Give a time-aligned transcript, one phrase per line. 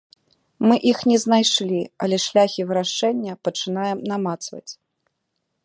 [0.69, 4.67] Мы іх не знайшлі, але шляхі вырашэння пачынаем намацваць.